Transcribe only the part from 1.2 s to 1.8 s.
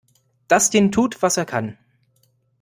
was er kann.